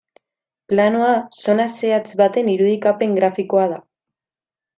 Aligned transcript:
Planoa 0.71 1.11
zona 1.43 1.67
zehatz 1.81 2.15
baten 2.23 2.49
irudikapen 2.55 3.15
grafikoa 3.21 3.69
da. 3.77 3.79